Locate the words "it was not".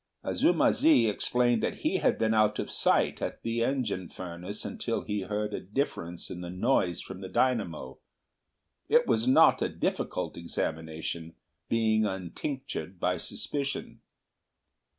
8.89-9.61